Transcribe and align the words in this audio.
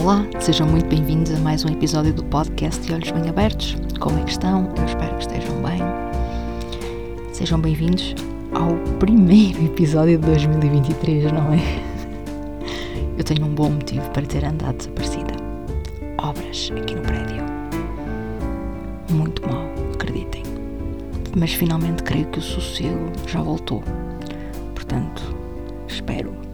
Olá, 0.00 0.24
sejam 0.38 0.64
muito 0.64 0.86
bem-vindos 0.86 1.32
a 1.32 1.40
mais 1.40 1.64
um 1.64 1.68
episódio 1.70 2.14
do 2.14 2.22
podcast 2.22 2.80
de 2.86 2.94
Olhos 2.94 3.10
Bem 3.10 3.28
Abertos. 3.28 3.76
Como 3.98 4.16
é 4.16 4.22
que 4.22 4.30
estão? 4.30 4.72
Eu 4.76 4.84
espero 4.84 5.16
que 5.16 5.22
estejam 5.22 5.60
bem. 5.60 5.80
Sejam 7.32 7.60
bem-vindos 7.60 8.14
ao 8.54 8.76
primeiro 9.00 9.58
episódio 9.66 10.16
de 10.16 10.24
2023, 10.24 11.32
não 11.32 11.52
é? 11.52 11.58
Eu 13.18 13.24
tenho 13.24 13.44
um 13.44 13.52
bom 13.52 13.70
motivo 13.70 14.08
para 14.10 14.22
ter 14.22 14.44
andado 14.44 14.76
desaparecida. 14.76 15.34
Obras 16.22 16.70
aqui 16.80 16.94
no 16.94 17.02
prédio. 17.02 17.44
Muito 19.10 19.42
mal, 19.48 19.66
acreditem. 19.94 20.44
Mas 21.36 21.54
finalmente 21.54 22.04
creio 22.04 22.26
que 22.28 22.38
o 22.38 22.42
sossego 22.42 23.10
já 23.26 23.42
voltou. 23.42 23.82
Portanto, 24.76 25.34
espero 25.88 26.47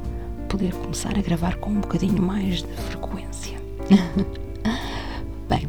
poder 0.48 0.72
começar 0.74 1.18
a 1.18 1.22
gravar 1.22 1.56
com 1.56 1.70
um 1.70 1.80
bocadinho 1.80 2.22
mais 2.22 2.62
de 2.62 2.72
frequência. 2.88 3.60
Bem, 5.48 5.68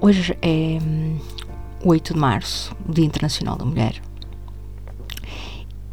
hoje 0.00 0.36
é 0.42 0.78
8 1.84 2.10
hum, 2.10 2.14
de 2.14 2.20
março, 2.20 2.74
Dia 2.88 3.04
Internacional 3.04 3.56
da 3.56 3.64
Mulher, 3.64 4.00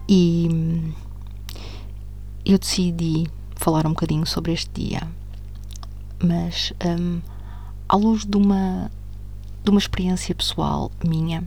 e 0.07 0.49
hum, 0.51 0.91
eu 2.45 2.57
decidi 2.57 3.27
falar 3.55 3.85
um 3.85 3.89
bocadinho 3.89 4.25
sobre 4.25 4.53
este 4.53 4.69
dia, 4.73 5.01
mas 6.23 6.73
um, 6.85 7.19
à 7.89 7.95
luz 7.95 8.25
de 8.25 8.37
uma, 8.37 8.91
de 9.63 9.69
uma 9.69 9.79
experiência 9.79 10.33
pessoal 10.33 10.91
minha 11.03 11.43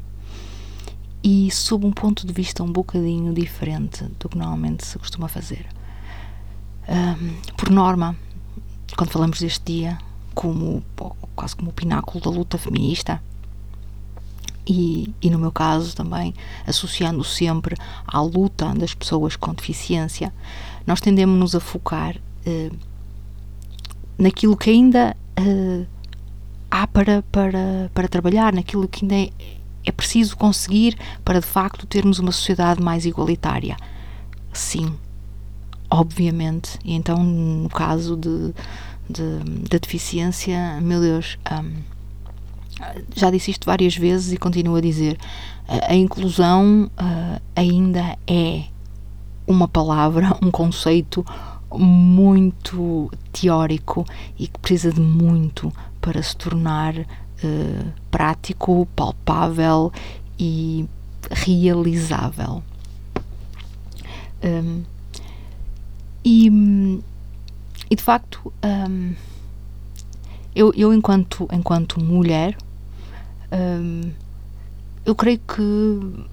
e 1.23 1.51
sob 1.51 1.87
um 1.87 1.93
ponto 1.93 2.27
de 2.27 2.33
vista 2.33 2.63
um 2.63 2.73
bocadinho 2.73 3.33
diferente 3.33 4.05
do 4.19 4.29
que 4.29 4.37
normalmente 4.37 4.87
se 4.87 4.99
costuma 4.99 5.29
fazer. 5.29 5.67
Um, 6.89 7.37
por 7.57 7.71
norma, 7.71 8.17
quando 8.97 9.11
falamos 9.11 9.41
deste 9.41 9.73
dia 9.73 9.99
como 10.35 10.83
quase 11.37 11.55
como 11.57 11.71
o 11.71 11.73
pináculo 11.73 12.23
da 12.23 12.31
luta 12.31 12.59
feminista, 12.59 13.23
e, 14.67 15.13
e, 15.21 15.31
no 15.31 15.39
meu 15.39 15.51
caso 15.51 15.97
também 15.97 16.35
associando 16.67 17.25
sempre 17.25 17.77
à 18.07 18.21
luta 18.21 18.73
das 18.75 18.95
pessoas 18.95 19.35
com 19.35 19.53
deficiência, 19.53 20.33
nós 20.87 21.01
tendemos-nos 21.01 21.55
a 21.55 21.61
focar 21.61 22.17
uh, 22.17 22.77
naquilo 24.17 24.57
que 24.57 24.71
ainda 24.71 25.17
uh, 25.41 25.87
há 26.71 26.87
para, 26.87 27.23
para, 27.33 27.91
para 27.93 28.09
trabalhar, 28.09 28.53
naquilo 28.53 28.87
que 28.87 29.05
ainda 29.05 29.17
é, 29.17 29.31
é 29.85 29.91
preciso 29.91 30.37
conseguir 30.37 30.97
para 31.25 31.41
de 31.41 31.47
facto 31.47 31.87
termos 31.87 32.19
uma 32.19 32.31
sociedade 32.31 32.83
mais 32.83 33.05
igualitária. 33.05 33.77
Sim, 34.53 34.95
obviamente. 35.91 36.79
E 36.85 36.95
então, 36.95 37.23
no 37.23 37.69
caso 37.69 38.17
de, 38.17 38.55
de, 39.09 39.69
da 39.69 39.79
deficiência, 39.79 40.81
meu 40.81 41.01
Deus, 41.01 41.39
um, 41.51 41.73
já 43.15 43.31
disse 43.31 43.51
isto 43.51 43.67
várias 43.67 43.97
vezes 43.97 44.33
e 44.33 44.37
continuo 44.37 44.77
a 44.77 44.81
dizer: 44.81 45.19
a, 45.67 45.93
a 45.93 45.95
inclusão 45.95 46.91
uh, 46.99 47.41
ainda 47.55 48.17
é 48.27 48.65
uma 49.47 49.67
palavra, 49.67 50.37
um 50.43 50.51
conceito 50.51 51.25
muito 51.73 53.11
teórico 53.33 54.05
e 54.39 54.49
que 54.49 54.59
precisa 54.59 54.93
de 54.93 55.01
muito 55.01 55.73
para 56.01 56.23
se 56.23 56.37
tornar 56.37 56.97
uh, 56.97 57.93
prático, 58.11 58.89
palpável 58.97 59.93
e 60.39 60.89
realizável. 61.31 62.63
Um, 64.43 64.83
e, 66.25 67.01
e 67.91 67.97
de 67.97 68.03
facto, 68.03 68.53
um, 68.65 69.15
eu, 70.55 70.73
eu 70.75 70.93
enquanto, 70.93 71.49
enquanto 71.53 72.01
mulher, 72.01 72.57
um, 73.53 74.11
eu 75.05 75.15
creio 75.15 75.39
que 75.39 76.27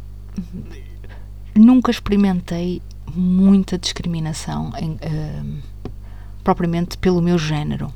nunca 1.56 1.92
experimentei 1.92 2.82
muita 3.14 3.78
discriminação 3.78 4.72
em, 4.78 4.92
um, 4.92 5.60
propriamente 6.44 6.98
pelo 6.98 7.22
meu 7.22 7.38
género. 7.38 7.94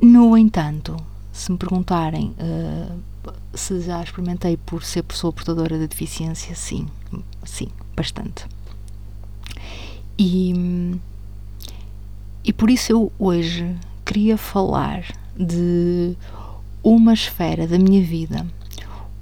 No 0.00 0.36
entanto, 0.36 0.96
se 1.32 1.50
me 1.50 1.58
perguntarem 1.58 2.34
uh, 2.38 3.00
se 3.54 3.80
já 3.80 4.02
experimentei 4.02 4.56
por 4.56 4.84
ser 4.84 5.02
pessoa 5.02 5.32
portadora 5.32 5.78
de 5.78 5.88
deficiência, 5.88 6.54
sim, 6.54 6.86
sim, 7.44 7.68
bastante. 7.96 8.46
E, 10.18 10.98
e 12.44 12.52
por 12.52 12.70
isso 12.70 12.92
eu 12.92 13.12
hoje 13.18 13.76
queria 14.04 14.38
falar 14.38 15.04
de 15.36 16.16
uma 16.82 17.12
esfera 17.12 17.66
da 17.66 17.78
minha 17.78 18.02
vida 18.02 18.46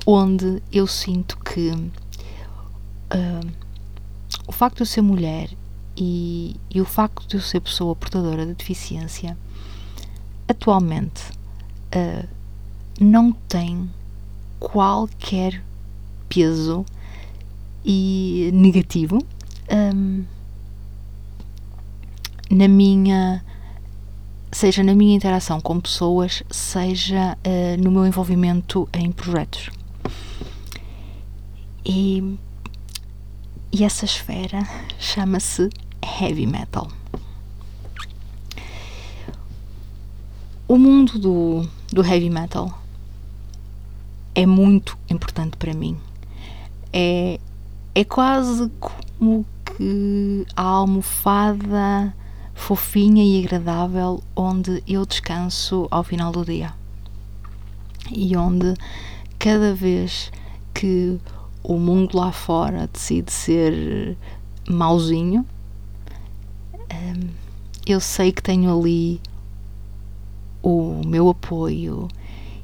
onde 0.06 0.62
eu 0.70 0.86
sinto 0.86 1.38
que 1.38 1.70
uh, 1.70 3.52
o 4.46 4.52
facto 4.52 4.76
de 4.76 4.82
eu 4.82 4.86
ser 4.86 5.00
mulher 5.00 5.50
e, 5.96 6.56
e, 6.70 6.80
o 6.80 6.84
facto 6.84 7.26
de 7.26 7.36
eu 7.36 7.40
ser 7.40 7.60
pessoa 7.60 7.96
portadora 7.96 8.44
de 8.44 8.54
deficiência 8.54 9.36
atualmente 10.46 11.22
uh, 11.94 12.28
não 13.00 13.32
tem 13.32 13.90
qualquer 14.60 15.62
peso 16.28 16.84
e 17.84 18.50
negativo 18.52 19.24
um, 19.70 20.24
na 22.50 22.68
minha 22.68 23.42
seja 24.54 24.84
na 24.84 24.94
minha 24.94 25.16
interação 25.16 25.60
com 25.60 25.80
pessoas, 25.80 26.44
seja 26.48 27.36
uh, 27.44 27.82
no 27.82 27.90
meu 27.90 28.06
envolvimento 28.06 28.88
em 28.92 29.10
projetos. 29.10 29.68
E, 31.84 32.38
e 33.72 33.82
essa 33.82 34.04
esfera 34.04 34.66
chama-se 34.98 35.68
heavy 36.20 36.46
metal. 36.46 36.88
O 40.68 40.78
mundo 40.78 41.18
do, 41.18 41.68
do 41.92 42.02
heavy 42.02 42.30
metal 42.30 42.80
é 44.34 44.46
muito 44.46 44.96
importante 45.10 45.56
para 45.56 45.74
mim. 45.74 45.98
É, 46.92 47.40
é 47.92 48.04
quase 48.04 48.70
como 48.78 49.44
que 49.64 50.46
a 50.54 50.62
almofada 50.62 52.14
fofinha 52.54 53.22
e 53.22 53.44
agradável 53.44 54.22
onde 54.34 54.82
eu 54.86 55.04
descanso 55.04 55.88
ao 55.90 56.02
final 56.02 56.32
do 56.32 56.44
dia 56.44 56.72
e 58.10 58.36
onde 58.36 58.74
cada 59.38 59.74
vez 59.74 60.30
que 60.72 61.18
o 61.62 61.78
mundo 61.78 62.16
lá 62.16 62.32
fora 62.32 62.88
decide 62.92 63.32
ser 63.32 64.16
mauzinho, 64.68 65.46
hum, 66.74 67.28
eu 67.86 68.00
sei 68.00 68.32
que 68.32 68.42
tenho 68.42 68.76
ali 68.76 69.20
o 70.62 71.02
meu 71.06 71.28
apoio 71.28 72.08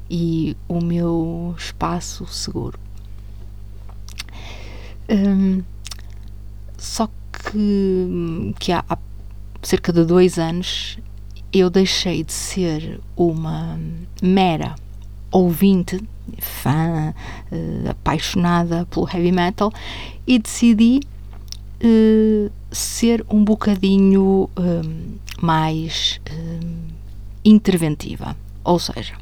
e 0.09 0.55
o 0.67 0.81
meu 0.81 1.55
espaço 1.57 2.25
seguro. 2.27 2.79
Um, 5.09 5.63
só 6.77 7.07
que, 7.31 8.53
que 8.59 8.71
há, 8.71 8.83
há 8.87 8.97
cerca 9.61 9.93
de 9.93 10.03
dois 10.05 10.37
anos, 10.39 10.97
eu 11.53 11.69
deixei 11.69 12.23
de 12.23 12.33
ser 12.33 12.99
uma 13.15 13.79
mera 14.21 14.75
ouvinte, 15.31 16.01
fã, 16.39 17.13
uh, 17.51 17.89
apaixonada 17.89 18.85
pelo 18.85 19.07
heavy 19.07 19.31
metal 19.31 19.71
e 20.27 20.37
decidi 20.39 20.99
uh, 21.83 22.51
ser 22.71 23.25
um 23.29 23.43
bocadinho 23.43 24.49
uh, 24.57 25.21
mais 25.41 26.19
interventiva. 27.43 28.35
Ou 28.63 28.77
seja, 28.77 29.15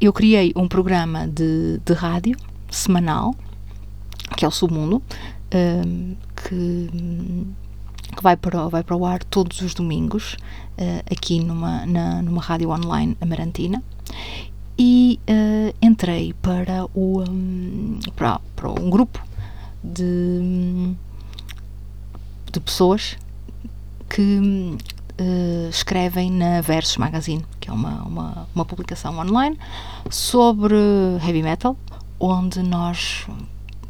eu 0.00 0.12
criei 0.12 0.52
um 0.56 0.66
programa 0.66 1.28
de, 1.28 1.80
de 1.84 1.92
rádio 1.92 2.36
semanal, 2.68 3.34
que 4.36 4.44
é 4.44 4.48
o 4.48 4.50
Submundo, 4.50 5.00
que, 6.36 6.90
que 8.16 8.22
vai, 8.22 8.36
para, 8.36 8.68
vai 8.68 8.82
para 8.82 8.96
o 8.96 9.04
ar 9.04 9.22
todos 9.24 9.60
os 9.60 9.74
domingos, 9.74 10.36
uh, 10.78 11.02
aqui 11.10 11.40
numa, 11.40 11.86
na, 11.86 12.22
numa 12.22 12.42
rádio 12.42 12.70
online 12.70 13.16
amarantina. 13.20 13.82
E 14.78 15.20
uh, 15.28 15.74
entrei 15.80 16.32
para, 16.34 16.86
o, 16.94 17.22
um, 17.22 18.00
para, 18.16 18.40
para 18.56 18.70
um 18.70 18.90
grupo 18.90 19.22
de, 19.82 20.94
de 22.52 22.60
pessoas 22.60 23.16
que 24.08 24.76
uh, 25.20 25.68
escrevem 25.68 26.30
na 26.30 26.60
Versus 26.60 26.96
Magazine, 26.96 27.44
que 27.60 27.70
é 27.70 27.72
uma, 27.72 28.02
uma, 28.02 28.48
uma 28.54 28.64
publicação 28.64 29.18
online 29.18 29.58
sobre 30.10 30.74
heavy 31.24 31.42
metal, 31.42 31.76
onde 32.18 32.60
nós 32.62 33.26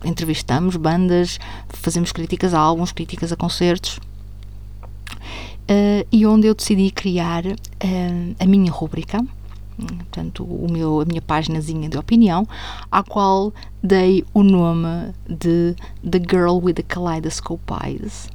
entrevistamos 0.05 0.77
bandas, 0.77 1.39
fazemos 1.69 2.13
críticas 2.13 2.55
a 2.55 2.59
álbuns, 2.59 2.93
críticas 2.93 3.33
a 3.33 3.37
concertos 3.37 4.01
uh, 5.65 6.07
e 6.11 6.27
onde 6.27 6.47
eu 6.47 6.55
decidi 6.55 6.91
criar 6.91 7.45
uh, 7.47 8.37
a 8.39 8.47
minha 8.47 8.71
rúbrica, 8.71 9.25
portanto, 9.77 10.45
o 10.45 10.71
meu, 10.71 11.01
a 11.01 11.05
minha 11.05 11.23
páginazinha 11.23 11.89
de 11.89 11.99
opinião, 11.99 12.47
à 12.91 13.03
qual 13.03 13.53
dei 13.83 14.25
o 14.33 14.43
nome 14.43 15.13
de 15.29 15.75
The 16.09 16.19
Girl 16.19 16.59
with 16.63 16.75
the 16.75 16.83
Kaleidoscope 16.83 17.73
Eyes. 17.85 18.29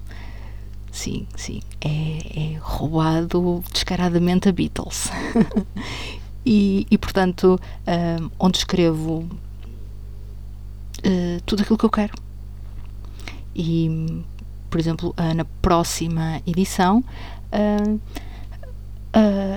Sim, 0.92 1.28
sim, 1.36 1.62
é, 1.80 2.56
é 2.56 2.58
roubado 2.60 3.64
descaradamente 3.72 4.50
a 4.50 4.52
Beatles. 4.52 5.10
e, 6.46 6.86
e, 6.90 6.98
portanto, 6.98 7.60
um, 7.88 8.30
onde 8.40 8.58
escrevo 8.58 9.30
uh, 11.10 11.42
tudo 11.46 11.62
aquilo 11.62 11.78
que 11.78 11.86
eu 11.86 11.90
quero. 11.90 12.14
E, 13.56 14.24
por 14.70 14.80
exemplo, 14.80 15.16
uh, 15.18 15.34
na 15.34 15.46
próxima 15.46 16.42
edição, 16.46 17.04
uh, 17.52 18.00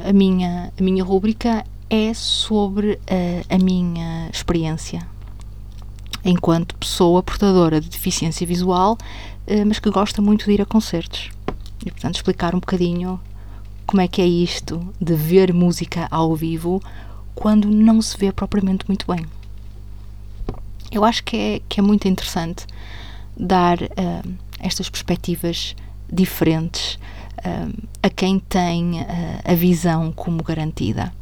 a, 0.04 0.12
minha, 0.12 0.72
a 0.78 0.82
minha 0.82 1.04
rúbrica 1.04 1.64
é 1.90 2.14
sobre 2.14 2.98
a 3.50 3.58
minha 3.62 4.30
experiência 4.32 5.06
enquanto 6.24 6.74
pessoa 6.76 7.22
portadora 7.22 7.78
de 7.78 7.90
deficiência 7.90 8.46
visual, 8.46 8.96
mas 9.66 9.78
que 9.78 9.90
gosta 9.90 10.22
muito 10.22 10.46
de 10.46 10.52
ir 10.52 10.62
a 10.62 10.64
concertos. 10.64 11.30
E, 11.84 11.90
portanto, 11.90 12.14
explicar 12.14 12.54
um 12.54 12.60
bocadinho 12.60 13.20
como 13.86 14.00
é 14.00 14.08
que 14.08 14.22
é 14.22 14.26
isto 14.26 14.80
de 14.98 15.14
ver 15.14 15.52
música 15.52 16.08
ao 16.10 16.34
vivo 16.34 16.82
quando 17.34 17.68
não 17.68 18.00
se 18.00 18.16
vê 18.16 18.32
propriamente 18.32 18.86
muito 18.88 19.06
bem. 19.06 19.26
Eu 20.92 21.04
acho 21.04 21.24
que 21.24 21.36
é, 21.36 21.60
que 21.66 21.80
é 21.80 21.82
muito 21.82 22.06
interessante 22.06 22.66
dar 23.34 23.80
uh, 23.80 24.34
estas 24.60 24.90
perspectivas 24.90 25.74
diferentes 26.12 26.98
uh, 27.38 27.88
a 28.02 28.10
quem 28.10 28.38
tem 28.38 29.00
uh, 29.00 29.06
a 29.42 29.54
visão 29.54 30.12
como 30.12 30.42
garantida. 30.42 31.12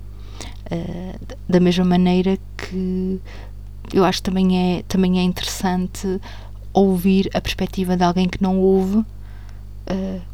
da 1.48 1.58
mesma 1.58 1.84
maneira 1.84 2.38
que 2.56 3.20
eu 3.92 4.04
acho 4.04 4.18
que 4.18 4.30
também 4.30 4.78
é, 4.78 4.82
também 4.82 5.18
é 5.18 5.22
interessante 5.22 6.20
ouvir 6.72 7.28
a 7.34 7.40
perspectiva 7.40 7.96
de 7.96 8.04
alguém 8.04 8.28
que 8.28 8.40
não 8.40 8.60
ouve 8.60 9.04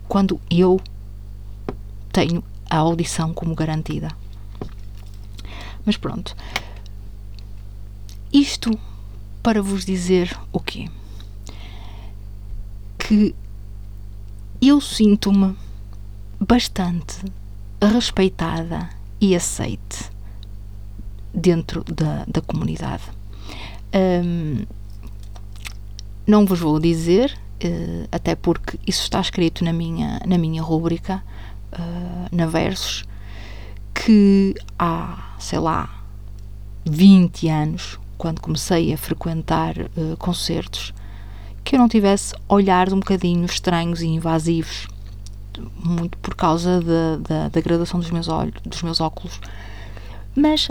quando 0.07 0.39
eu 0.51 0.79
tenho 2.13 2.45
a 2.69 2.77
audição 2.77 3.33
como 3.33 3.55
garantida. 3.55 4.09
Mas 5.87 5.97
pronto. 5.97 6.37
Isto 8.31 8.79
para 9.47 9.63
vos 9.63 9.85
dizer 9.85 10.37
o 10.53 10.59
quê? 10.59 10.89
Que 12.99 13.33
eu 14.61 14.81
sinto-me 14.81 15.55
bastante 16.41 17.19
respeitada 17.81 18.91
e 19.21 19.37
aceite 19.37 20.11
dentro 21.33 21.85
da, 21.85 22.25
da 22.27 22.41
comunidade. 22.41 23.05
Um, 23.95 24.67
não 26.27 26.45
vos 26.45 26.59
vou 26.59 26.81
dizer, 26.81 27.39
uh, 27.65 28.09
até 28.11 28.35
porque 28.35 28.81
isso 28.85 29.03
está 29.03 29.21
escrito 29.21 29.63
na 29.63 29.73
minha, 29.73 30.21
na 30.27 30.39
minha 30.39 30.61
rúbrica, 30.61 31.23
uh, 31.73 32.37
na 32.37 32.47
Versos, 32.47 33.05
que 33.95 34.57
há, 34.77 35.37
sei 35.39 35.61
lá, 35.61 36.05
20 36.85 37.49
anos, 37.49 37.97
quando 38.17 38.41
comecei 38.41 38.93
a 38.93 38.99
frequentar 38.99 39.77
uh, 39.79 40.17
concertos, 40.19 40.93
que 41.65 41.75
eu 41.75 41.81
não 41.81 41.89
tivesse 41.89 42.35
olhares 42.49 42.93
um 42.93 43.01
bocadinho 43.01 43.45
estranhos 43.45 44.01
e 44.03 44.07
invasivos, 44.07 44.87
muito 45.83 46.17
por 46.19 46.35
causa 46.35 46.81
da, 46.81 47.17
da, 47.17 47.49
da 47.49 47.61
graduação 47.61 47.99
dos 47.99 48.11
meus, 48.11 48.29
olhos, 48.29 48.55
dos 48.65 48.83
meus 48.83 49.01
óculos. 49.01 49.41
Mas 50.35 50.69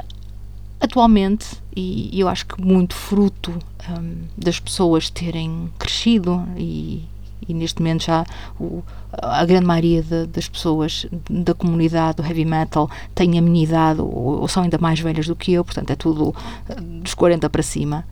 atualmente, 0.79 1.47
e 1.75 2.19
eu 2.19 2.27
acho 2.29 2.45
que 2.45 2.61
muito 2.61 2.93
fruto 2.95 3.51
um, 3.89 4.23
das 4.37 4.59
pessoas 4.59 5.09
terem 5.09 5.69
crescido 5.77 6.47
e, 6.57 7.03
e 7.47 7.53
neste 7.53 7.79
momento 7.79 8.03
já 8.03 8.25
o, 8.59 8.83
a 9.11 9.45
grande 9.45 9.65
maioria 9.65 10.01
de, 10.01 10.25
das 10.27 10.47
pessoas 10.47 11.05
da 11.29 11.53
comunidade 11.53 12.17
do 12.17 12.23
heavy 12.23 12.45
metal 12.45 12.89
tem 13.13 13.37
a 13.37 13.41
minha 13.41 13.63
idade 13.63 14.01
ou, 14.01 14.41
ou, 14.41 14.47
são 14.47 14.63
ainda 14.63 14.77
mais 14.77 14.99
velhas 14.99 15.27
do 15.27 15.35
que 15.35 15.53
eu, 15.53 15.63
portanto 15.63 15.91
é 15.91 15.95
tudo 15.95 16.35
eh, 16.69 16.75
dos 16.75 17.13
40 17.13 17.49
para 17.49 17.63
cima. 17.63 18.05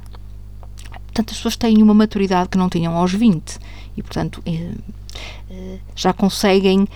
Portanto, 0.91 1.29
as 1.29 1.37
pessoas 1.37 1.55
têm 1.55 1.81
uma 1.81 1.93
maturidade 1.93 2.49
que 2.49 2.57
não 2.57 2.69
tinham 2.69 2.97
aos 2.97 3.13
20 3.13 3.59
e, 3.95 4.01
portanto, 4.01 4.41
eh, 4.45 4.71
eh, 5.49 5.77
já 5.95 6.11
conseguem 6.11 6.87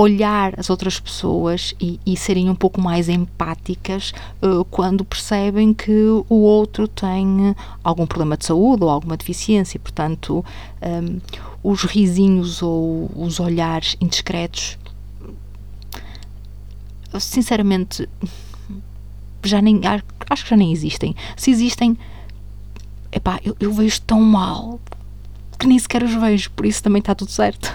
olhar 0.00 0.54
as 0.56 0.70
outras 0.70 1.00
pessoas 1.00 1.74
e, 1.80 1.98
e 2.06 2.16
serem 2.16 2.48
um 2.48 2.54
pouco 2.54 2.80
mais 2.80 3.08
empáticas 3.08 4.12
uh, 4.40 4.64
quando 4.66 5.04
percebem 5.04 5.74
que 5.74 5.92
o 6.28 6.36
outro 6.36 6.86
tem 6.86 7.52
algum 7.82 8.06
problema 8.06 8.36
de 8.36 8.46
saúde 8.46 8.84
ou 8.84 8.90
alguma 8.90 9.16
deficiência. 9.16 9.80
Portanto, 9.80 10.44
um, 10.80 10.86
ehm, 10.86 11.18
os 11.64 11.82
risinhos 11.82 12.62
ou 12.62 13.10
os 13.16 13.40
olhares 13.40 13.96
indiscretos, 14.00 14.78
sinceramente, 17.18 18.08
já 19.42 19.60
nem 19.60 19.80
acho 20.30 20.44
que 20.44 20.50
já 20.50 20.56
nem 20.56 20.72
existem. 20.72 21.16
Se 21.36 21.50
existem, 21.50 21.98
epá, 23.10 23.40
eu, 23.44 23.56
eu 23.58 23.72
vejo 23.72 24.00
tão 24.02 24.20
mal 24.20 24.78
que 25.58 25.66
nem 25.66 25.76
sequer 25.76 26.04
os 26.04 26.14
vejo, 26.14 26.52
por 26.52 26.64
isso 26.64 26.80
também 26.84 27.00
está 27.00 27.16
tudo 27.16 27.32
certo. 27.32 27.74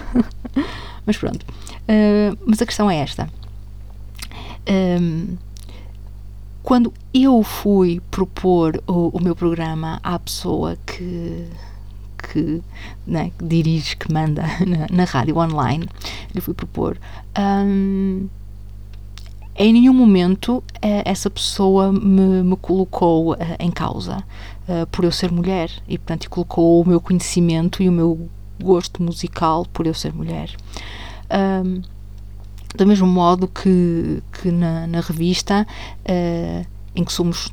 Mas 1.04 1.18
pronto. 1.18 1.44
Uh, 1.88 2.36
mas 2.46 2.60
a 2.62 2.66
questão 2.66 2.90
é 2.90 2.96
esta. 2.96 3.28
Um, 4.68 5.36
quando 6.62 6.92
eu 7.12 7.42
fui 7.42 8.00
propor 8.10 8.82
o, 8.86 9.10
o, 9.16 9.22
meu 9.22 9.36
programa 9.36 10.00
à 10.02 10.18
pessoa 10.18 10.78
que, 10.86 11.46
que, 12.16 12.62
né, 13.06 13.30
que 13.38 13.44
dirige, 13.44 13.96
que 13.96 14.10
manda 14.10 14.42
na, 14.66 14.86
na 14.90 15.04
rádio 15.04 15.36
online, 15.36 15.86
lhe 16.34 16.40
fui 16.40 16.54
propor. 16.54 16.98
Um, 17.38 18.26
em 19.56 19.72
nenhum 19.72 19.92
momento 19.92 20.56
uh, 20.56 21.02
essa 21.04 21.30
pessoa 21.30 21.92
me, 21.92 22.42
me 22.42 22.56
colocou 22.56 23.34
uh, 23.34 23.36
em 23.60 23.70
causa 23.70 24.24
uh, 24.66 24.86
por 24.86 25.04
eu 25.04 25.12
ser 25.12 25.30
mulher 25.30 25.70
e, 25.86 25.98
portanto, 25.98 26.28
colocou 26.30 26.80
o 26.80 26.88
meu 26.88 27.00
conhecimento 27.00 27.82
e 27.82 27.88
o 27.88 27.92
meu 27.92 28.28
gosto 28.60 29.02
musical 29.02 29.66
por 29.72 29.86
eu 29.86 29.94
ser 29.94 30.12
mulher. 30.14 30.50
Um, 31.30 31.82
do 32.76 32.86
mesmo 32.86 33.06
modo 33.06 33.46
que, 33.46 34.22
que 34.32 34.50
na, 34.50 34.86
na 34.86 35.00
revista, 35.00 35.66
uh, 36.00 36.66
em 36.94 37.04
que 37.04 37.12
somos 37.12 37.52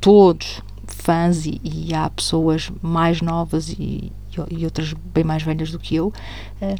todos 0.00 0.62
fãs 0.86 1.46
e, 1.46 1.60
e, 1.62 1.94
há 1.94 2.08
pessoas 2.10 2.70
mais 2.82 3.20
novas 3.22 3.70
e, 3.70 4.12
e, 4.50 4.64
outras 4.64 4.92
bem 4.92 5.24
mais 5.24 5.42
velhas 5.42 5.70
do 5.70 5.78
que 5.78 5.96
eu, 5.96 6.08
uh, 6.08 6.76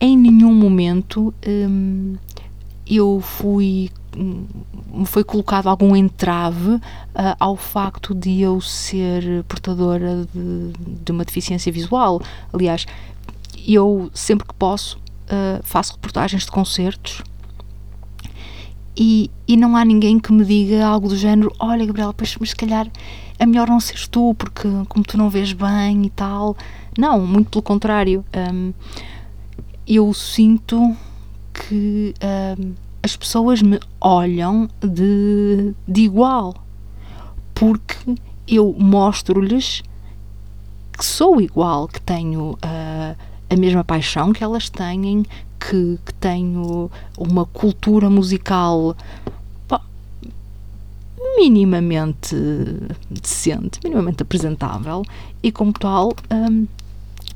em 0.00 0.16
nenhum 0.16 0.54
momento 0.54 1.32
um, 1.46 2.16
eu 2.86 3.20
fui 3.20 3.90
me 4.16 5.06
foi 5.06 5.24
colocado 5.24 5.68
algum 5.68 5.96
entrave 5.96 6.72
uh, 6.72 6.80
ao 7.38 7.56
facto 7.56 8.14
de 8.14 8.40
eu 8.42 8.60
ser 8.60 9.42
portadora 9.44 10.26
de, 10.34 10.72
de, 11.02 11.12
uma 11.12 11.24
deficiência 11.24 11.72
visual. 11.72 12.20
Aliás, 12.52 12.86
eu 13.66 14.10
sempre 14.14 14.46
que 14.46 14.54
posso 14.54 14.96
uh, 14.96 15.60
faço 15.62 15.92
reportagens 15.92 16.44
de 16.44 16.50
concertos 16.50 17.22
e, 18.96 19.30
e 19.48 19.56
não 19.56 19.76
há 19.76 19.84
ninguém 19.84 20.18
que 20.20 20.32
me 20.32 20.44
diga 20.44 20.84
algo 20.84 21.08
do 21.08 21.16
género: 21.16 21.52
Olha, 21.58 21.86
Gabriela, 21.86 22.12
pois, 22.12 22.36
mas 22.38 22.50
se 22.50 22.56
calhar 22.56 22.86
é 23.38 23.46
melhor 23.46 23.68
não 23.68 23.80
seres 23.80 24.06
tu, 24.06 24.34
porque 24.34 24.68
como 24.88 25.04
tu 25.04 25.16
não 25.16 25.30
vês 25.30 25.52
bem 25.52 26.04
e 26.04 26.10
tal. 26.10 26.56
Não, 26.96 27.24
muito 27.24 27.50
pelo 27.50 27.62
contrário. 27.62 28.24
Um, 28.52 28.72
eu 29.86 30.12
sinto 30.12 30.94
que 31.52 32.14
um, 32.58 32.74
as 33.02 33.16
pessoas 33.16 33.62
me 33.62 33.80
olham 34.00 34.68
de, 34.80 35.74
de 35.88 36.02
igual, 36.02 36.54
porque 37.54 37.96
eu 38.46 38.74
mostro-lhes 38.78 39.82
que 40.96 41.04
sou 41.04 41.40
igual, 41.40 41.88
que 41.88 42.00
tenho 42.00 42.50
uh, 42.50 43.16
a 43.52 43.56
mesma 43.56 43.84
paixão 43.84 44.32
que 44.32 44.42
elas 44.42 44.70
têm, 44.70 45.24
que, 45.60 45.98
que 46.04 46.14
tenho 46.14 46.90
uma 47.18 47.44
cultura 47.44 48.08
musical 48.08 48.96
pá, 49.68 49.80
minimamente 51.36 52.34
decente, 53.10 53.78
minimamente 53.84 54.22
apresentável 54.22 55.02
e 55.42 55.52
como 55.52 55.72
tal 55.72 56.14
um, 56.30 56.66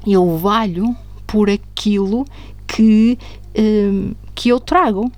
eu 0.07 0.39
valho 0.39 0.97
por 1.27 1.51
aquilo 1.51 2.25
que, 2.67 3.19
um, 3.59 4.15
que 4.35 4.49
eu 4.49 4.59
trago. 4.59 5.13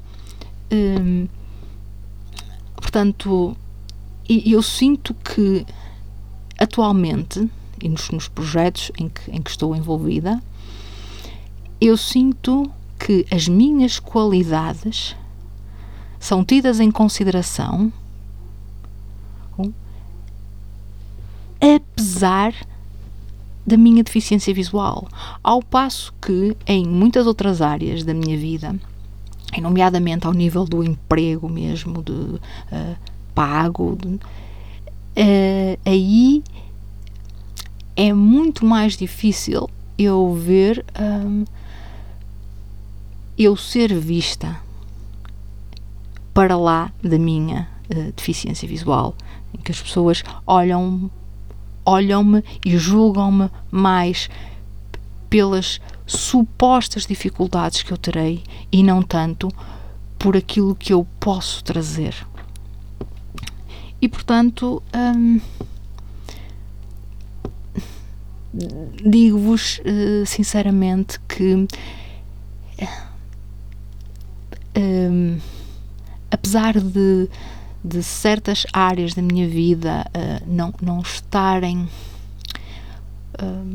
Um, 0.72 1.28
portanto, 2.74 3.56
eu 4.28 4.62
sinto 4.62 5.14
que 5.14 5.64
atualmente, 6.58 7.48
e 7.80 7.88
nos, 7.88 8.10
nos 8.10 8.26
projetos 8.26 8.90
em 8.98 9.08
que, 9.08 9.30
em 9.30 9.40
que 9.40 9.50
estou 9.50 9.76
envolvida, 9.76 10.42
eu 11.80 11.96
sinto 11.96 12.70
que 12.98 13.26
as 13.30 13.48
minhas 13.48 13.98
qualidades 13.98 15.14
são 16.18 16.44
tidas 16.44 16.80
em 16.80 16.90
consideração 16.90 17.92
apesar 21.60 22.54
da 23.66 23.76
minha 23.76 24.02
deficiência 24.02 24.54
visual. 24.54 25.08
Ao 25.42 25.62
passo 25.62 26.12
que 26.20 26.56
em 26.66 26.86
muitas 26.86 27.26
outras 27.26 27.60
áreas 27.60 28.04
da 28.04 28.14
minha 28.14 28.36
vida, 28.36 28.74
nomeadamente 29.60 30.26
ao 30.26 30.32
nível 30.32 30.64
do 30.64 30.82
emprego 30.82 31.48
mesmo, 31.48 32.02
de 32.02 32.12
uh, 32.12 32.40
pago, 33.34 33.98
de, 34.00 34.14
uh, 34.14 34.20
aí 35.84 36.42
é 37.96 38.12
muito 38.12 38.64
mais 38.64 38.96
difícil 38.96 39.68
eu 39.98 40.32
ver 40.34 40.84
um, 40.98 41.44
eu 43.36 43.56
ser 43.56 43.92
vista 43.92 44.60
para 46.32 46.56
lá 46.56 46.92
da 47.02 47.18
minha 47.18 47.68
uh, 47.90 48.12
deficiência 48.12 48.68
visual, 48.68 49.14
em 49.52 49.58
que 49.58 49.72
as 49.72 49.80
pessoas 49.80 50.22
olham 50.46 51.10
olham-me 51.84 52.44
e 52.64 52.76
julgam-me 52.76 53.50
mais 53.70 54.28
pelas 55.30 55.80
supostas 56.06 57.06
dificuldades 57.06 57.82
que 57.82 57.90
eu 57.90 57.96
terei 57.96 58.42
e 58.70 58.82
não 58.82 59.02
tanto 59.02 59.48
por 60.18 60.36
aquilo 60.36 60.74
que 60.74 60.92
eu 60.92 61.06
posso 61.18 61.64
trazer. 61.64 62.14
E 64.00 64.08
portanto, 64.08 64.82
hum, 64.94 65.40
digo-vos 69.04 69.80
uh, 69.80 70.26
sinceramente 70.26 71.20
que, 71.28 71.66
hum, 74.76 75.38
apesar 76.30 76.80
de 76.80 77.28
de 77.84 78.02
certas 78.02 78.66
áreas 78.72 79.14
da 79.14 79.22
minha 79.22 79.48
vida 79.48 80.04
uh, 80.08 80.44
não, 80.46 80.74
não 80.82 81.00
estarem. 81.00 81.88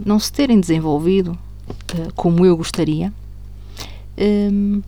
Não 0.05 0.19
se 0.19 0.29
terem 0.29 0.59
desenvolvido 0.59 1.39
como 2.15 2.45
eu 2.45 2.57
gostaria, 2.57 3.13
um, 4.17 4.81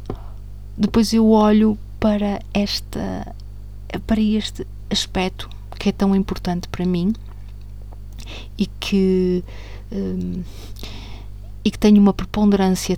depois 0.78 1.14
eu 1.14 1.30
olho 1.30 1.78
para 2.00 2.42
esta 2.54 3.34
para 4.06 4.20
este 4.20 4.68
aspecto 4.90 5.50
que 5.80 5.90
é 5.90 5.92
tão 5.92 6.16
importante 6.16 6.68
para 6.68 6.86
mim 6.86 7.14
e 8.58 8.66
que 8.66 9.44
um, 9.92 10.44
e 11.64 11.72
que 11.72 11.80
tem 11.80 11.98
uma 11.98 12.14
preponderância 12.14 12.98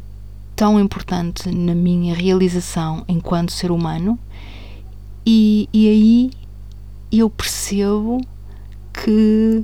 tão 0.55 0.79
importante 0.79 1.49
na 1.49 1.75
minha 1.75 2.15
realização 2.15 3.03
enquanto 3.07 3.51
ser 3.51 3.71
humano 3.71 4.19
e, 5.25 5.67
e 5.73 5.87
aí 5.89 6.31
eu 7.11 7.29
percebo 7.29 8.21
que 8.93 9.63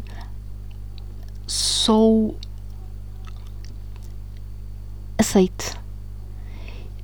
sou 1.48 2.36
aceite. 5.18 5.74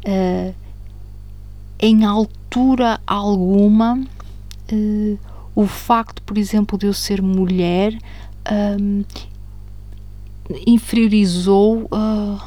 Uh, 0.06 0.54
em 1.80 2.04
altura 2.04 3.00
alguma, 3.08 3.98
uh, 4.72 5.20
o 5.56 5.66
facto, 5.66 6.22
por 6.24 6.38
exemplo, 6.38 6.78
de 6.78 6.86
eu 6.88 6.94
ser 6.94 7.22
mulher 7.22 7.98
um, 8.78 9.04
inferiorizou 10.66 11.84
uh, 11.92 12.40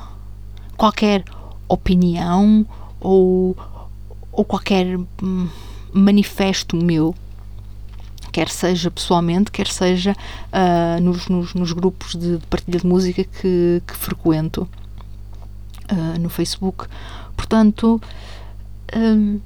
qualquer 0.76 1.25
opinião 1.68 2.66
ou, 3.00 3.56
ou 4.32 4.44
qualquer. 4.44 4.99
Um, 5.23 5.49
manifesto 5.92 6.75
meu, 6.76 7.14
quer 8.32 8.49
seja 8.49 8.90
pessoalmente, 8.90 9.50
quer 9.50 9.66
seja 9.66 10.16
uh, 10.52 11.00
nos, 11.00 11.28
nos, 11.28 11.54
nos, 11.54 11.73
grupos 11.73 12.14
de, 12.14 12.38
partilha 12.49 12.80
de 12.80 12.87
música 12.87 13.25
que, 13.25 13.82
que 13.87 13.94
frequento 13.94 14.66
uh, 15.90 16.18
no 16.18 16.30
Facebook. 16.30 16.87
Portanto, 17.37 18.00
um, 18.97 19.38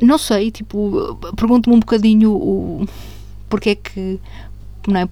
não 0.00 0.18
sei, 0.18 0.50
tipo, 0.50 1.16
pergunto-me 1.36 1.76
um 1.76 1.80
bocadinho 1.80 2.32
o, 2.32 2.88
porque 3.48 3.70
é 3.70 3.74
que. 3.74 4.18
Não 4.88 4.98
é, 4.98 5.08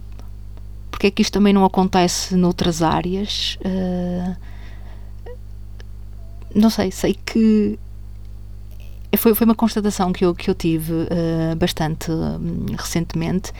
porque 1.00 1.07
é 1.07 1.11
que 1.11 1.23
isto 1.23 1.33
também 1.33 1.54
não 1.54 1.64
acontece 1.64 2.37
noutras 2.37 2.83
áreas? 2.83 3.57
Uh, 3.64 4.37
não 6.54 6.69
sei, 6.69 6.90
sei 6.90 7.14
que 7.25 7.78
foi, 9.16 9.35
foi 9.35 9.47
uma 9.47 9.54
constatação 9.54 10.12
que 10.12 10.26
eu, 10.26 10.35
que 10.35 10.50
eu 10.50 10.54
tive 10.54 10.92
uh, 10.92 11.57
bastante 11.57 12.11
um, 12.11 12.66
recentemente 12.76 13.50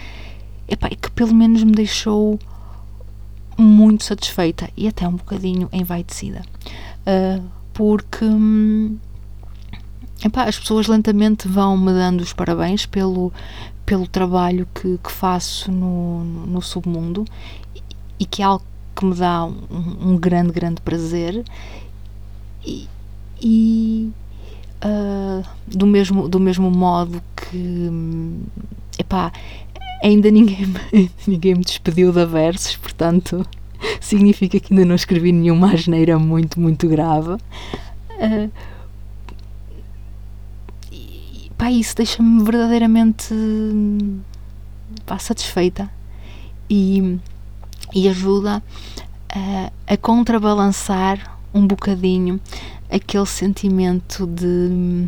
e 0.69 0.77
que 0.77 1.11
pelo 1.13 1.35
menos 1.35 1.65
me 1.65 1.73
deixou 1.73 2.39
muito 3.57 4.05
satisfeita 4.05 4.69
e 4.77 4.87
até 4.87 5.09
um 5.09 5.17
bocadinho 5.17 5.67
envaidecida. 5.73 6.43
Uh, 7.07 7.43
porque 7.73 8.23
um, 8.23 8.99
epá, 10.23 10.45
as 10.45 10.59
pessoas 10.59 10.89
lentamente 10.89 11.49
vão 11.49 11.75
me 11.79 11.91
dando 11.91 12.21
os 12.21 12.35
parabéns 12.35 12.85
pelo, 12.85 13.33
pelo 13.91 14.07
trabalho 14.07 14.69
que, 14.73 14.99
que 14.99 15.11
faço 15.11 15.73
no, 15.73 16.23
no 16.23 16.63
submundo 16.63 17.25
e, 18.21 18.25
que 18.25 18.41
é 18.41 18.45
algo 18.45 18.65
que 18.95 19.05
me 19.05 19.17
dá 19.17 19.45
um, 19.45 20.13
um 20.13 20.17
grande, 20.17 20.53
grande 20.53 20.81
prazer. 20.81 21.43
E, 22.65 22.87
e, 23.43 24.13
uh, 24.85 25.45
do, 25.67 25.89
mesmo, 25.89 26.29
do 26.29 26.39
mesmo 26.39 26.71
modo 26.71 27.21
que 27.35 27.91
epá, 28.97 29.33
ainda 30.05 30.31
ninguém 30.31 30.67
me, 30.67 31.11
ninguém 31.27 31.57
me 31.57 31.65
despediu 31.65 32.13
da 32.13 32.25
versos, 32.25 32.77
portanto 32.77 33.45
significa 34.01 34.61
que 34.61 34.73
ainda 34.73 34.85
não 34.85 34.95
escrevi 34.95 35.33
nenhuma 35.33 35.73
asneira 35.73 36.17
muito, 36.17 36.61
muito 36.61 36.87
grave. 36.87 37.33
Uh, 37.33 38.49
pá, 41.61 41.71
isso 41.71 41.95
deixa-me 41.95 42.43
verdadeiramente 42.43 43.35
pá, 45.05 45.19
satisfeita 45.19 45.91
e, 46.71 47.19
e 47.95 48.09
ajuda 48.09 48.63
a, 49.29 49.71
a 49.87 49.97
contrabalançar 49.99 51.39
um 51.53 51.67
bocadinho 51.67 52.41
aquele 52.91 53.27
sentimento 53.27 54.27
de, 54.27 55.07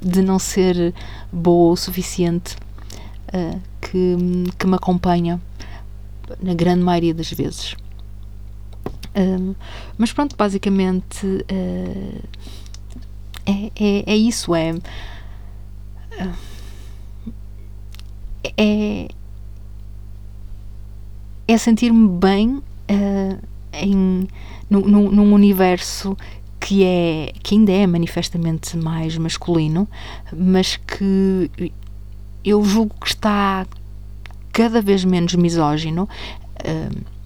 de 0.00 0.22
não 0.22 0.38
ser 0.38 0.94
boa 1.32 1.72
o 1.72 1.76
suficiente 1.76 2.56
uh, 3.34 3.60
que, 3.80 4.16
que 4.56 4.66
me 4.68 4.76
acompanha 4.76 5.40
na 6.40 6.54
grande 6.54 6.84
maioria 6.84 7.12
das 7.12 7.32
vezes. 7.32 7.74
Um, 9.16 9.56
mas 9.98 10.12
pronto, 10.12 10.36
basicamente 10.36 11.26
uh, 11.26 12.22
é, 13.44 13.72
é, 13.74 14.04
é, 14.06 14.16
isso, 14.16 14.54
é, 14.54 14.72
é, 18.56 19.08
é 21.46 21.58
sentir-me 21.58 22.08
bem 22.08 22.56
uh, 22.56 23.38
em, 23.72 24.28
num, 24.68 25.10
num 25.10 25.32
universo 25.32 26.16
que 26.60 26.84
é 26.84 27.32
que 27.42 27.54
ainda 27.54 27.72
é 27.72 27.86
manifestamente 27.86 28.76
mais 28.76 29.16
masculino, 29.16 29.88
mas 30.32 30.76
que 30.76 31.50
eu 32.44 32.62
julgo 32.64 32.94
que 33.00 33.08
está 33.08 33.66
cada 34.52 34.82
vez 34.82 35.04
menos 35.04 35.34
misógino. 35.34 36.08
Uh, 36.60 37.20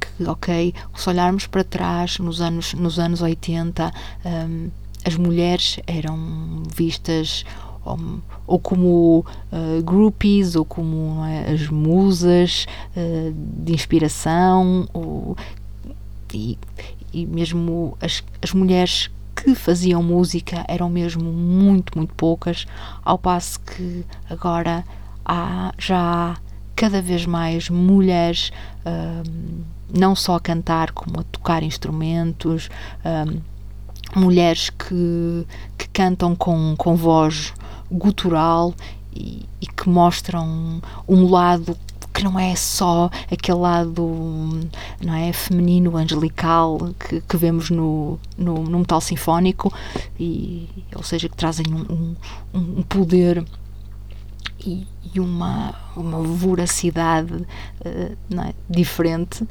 que, 0.00 0.24
ok, 0.24 0.74
se 0.94 1.08
olharmos 1.08 1.46
para 1.46 1.64
trás, 1.64 2.18
nos 2.18 2.40
anos, 2.40 2.74
nos 2.74 2.98
anos 2.98 3.20
80, 3.22 3.92
um, 4.24 4.70
as 5.04 5.16
mulheres 5.16 5.80
eram 5.86 6.62
vistas 6.74 7.44
ou, 7.84 7.98
ou 8.46 8.58
como 8.58 9.24
uh, 9.52 9.82
groupies, 9.82 10.56
ou 10.56 10.64
como 10.64 11.24
é, 11.24 11.52
as 11.52 11.68
musas 11.68 12.66
uh, 12.96 13.32
de 13.34 13.72
inspiração, 13.72 14.88
ou, 14.92 15.36
e, 16.32 16.58
e 17.12 17.26
mesmo 17.26 17.96
as, 18.00 18.22
as 18.40 18.52
mulheres 18.52 19.10
que 19.34 19.54
faziam 19.54 20.02
música 20.02 20.64
eram 20.68 20.88
mesmo 20.88 21.32
muito, 21.32 21.96
muito 21.96 22.14
poucas, 22.14 22.66
ao 23.04 23.18
passo 23.18 23.58
que 23.60 24.04
agora 24.30 24.84
há, 25.24 25.72
já 25.78 25.98
há 25.98 26.36
cada 26.76 27.02
vez 27.02 27.26
mais 27.26 27.68
mulheres 27.68 28.50
um, 28.86 29.62
não 29.92 30.14
só 30.14 30.36
a 30.36 30.40
cantar 30.40 30.92
como 30.92 31.20
a 31.20 31.22
tocar 31.24 31.62
instrumentos, 31.62 32.68
um, 33.04 34.20
mulheres 34.20 34.70
que, 34.70 35.46
que 35.76 35.88
cantam 35.88 36.34
com, 36.34 36.74
com 36.76 36.96
voz 36.96 37.52
gutural 37.92 38.74
e, 39.14 39.44
e 39.60 39.66
que 39.66 39.88
mostram 39.88 40.80
um 41.08 41.28
lado 41.28 41.76
que 42.12 42.22
não 42.22 42.38
é 42.38 42.54
só 42.54 43.10
aquele 43.30 43.58
lado 43.58 44.60
não 45.00 45.14
é, 45.14 45.32
feminino, 45.32 45.96
angelical 45.96 46.78
que, 46.98 47.20
que 47.22 47.36
vemos 47.36 47.70
no, 47.70 48.18
no, 48.36 48.64
no, 48.64 48.78
metal 48.80 49.00
sinfónico, 49.00 49.72
e, 50.20 50.68
ou 50.94 51.02
seja, 51.02 51.28
que 51.28 51.36
trazem 51.36 51.66
um, 51.72 52.14
um, 52.52 52.78
um 52.78 52.82
poder 52.82 53.44
e, 54.64 54.86
e, 55.14 55.20
uma, 55.20 55.74
uma 55.96 56.22
voracidade 56.22 57.34
uh, 57.34 58.16
é, 58.40 58.54
diferente, 58.68 59.46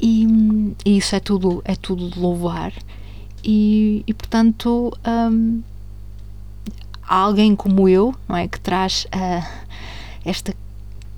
e, 0.00 0.26
e, 0.84 0.96
isso 0.96 1.14
é 1.14 1.20
tudo, 1.20 1.62
é 1.64 1.76
tudo 1.76 2.10
de 2.10 2.18
louvar. 2.18 2.72
E, 3.42 4.02
e 4.06 4.14
portanto, 4.14 4.92
um, 5.06 5.62
há 5.62 5.73
alguém 7.06 7.54
como 7.54 7.88
eu, 7.88 8.14
não 8.28 8.36
é, 8.36 8.48
que 8.48 8.60
traz 8.60 9.06
uh, 9.06 9.46
esta 10.24 10.54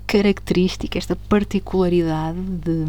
característica, 0.05 0.97
esta 0.97 1.15
particularidade 1.15 2.39
de, 2.39 2.85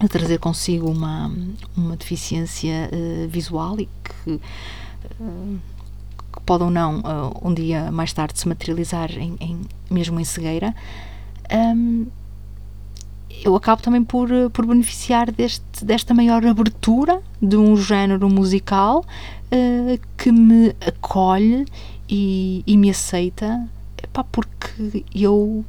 de 0.00 0.08
trazer 0.08 0.38
consigo 0.38 0.90
uma, 0.90 1.30
uma 1.76 1.96
deficiência 1.96 2.90
uh, 2.92 3.28
visual 3.28 3.78
e 3.80 3.86
que, 3.86 4.30
uh, 5.20 5.58
que, 6.32 6.40
pode 6.46 6.64
ou 6.64 6.70
não 6.70 7.02
um 7.42 7.52
dia 7.52 7.90
mais 7.90 8.12
tarde 8.12 8.38
se 8.38 8.48
materializar 8.48 9.10
em, 9.12 9.36
em 9.40 9.60
mesmo 9.90 10.18
em 10.20 10.24
cegueira. 10.24 10.74
Um, 11.52 12.06
eu 13.42 13.56
acabo 13.56 13.82
também 13.82 14.04
por, 14.04 14.28
por 14.52 14.66
beneficiar 14.66 15.30
deste, 15.30 15.84
desta 15.84 16.14
maior 16.14 16.44
abertura 16.44 17.20
de 17.40 17.56
um 17.56 17.76
género 17.76 18.28
musical 18.28 19.04
uh, 19.52 20.00
que 20.16 20.30
me 20.30 20.74
acolhe 20.86 21.66
e, 22.08 22.62
e 22.66 22.76
me 22.76 22.90
aceita, 22.90 23.68
epá, 24.02 24.24
porque 24.24 25.04
eu 25.14 25.64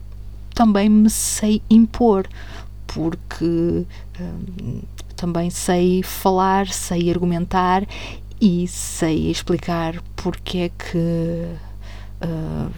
também 0.54 0.90
me 0.90 1.10
sei 1.10 1.62
impor, 1.70 2.28
porque 2.88 3.46
uh, 4.20 4.82
também 5.16 5.50
sei 5.50 6.04
falar, 6.04 6.68
sei 6.68 7.10
argumentar 7.10 7.84
e 8.40 8.68
sei 8.68 9.30
explicar 9.30 10.02
porque 10.16 10.58
é 10.58 10.70
que 10.70 11.46
uh, 12.26 12.72